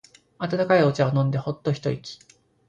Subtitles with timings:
[0.39, 2.17] 温かいお茶を飲んでホッと一息。